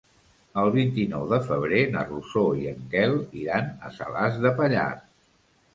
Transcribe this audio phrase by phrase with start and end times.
[0.61, 3.15] El vint-i-nou de febrer na Rosó i en Quel
[3.45, 5.11] iran a Salàs de Pallars.